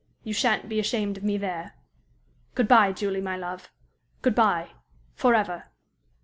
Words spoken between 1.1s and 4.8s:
of me there. "Good bye, Julie, my love good bye